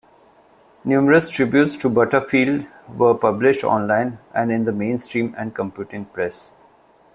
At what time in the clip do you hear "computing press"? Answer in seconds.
5.53-6.49